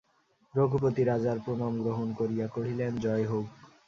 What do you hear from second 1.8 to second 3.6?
গ্রহণ করিয়া কহিলেন, জয় হউক।